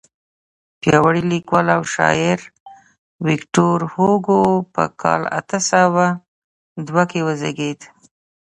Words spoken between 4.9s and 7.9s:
کال اته سوه دوه کې وزیږېد.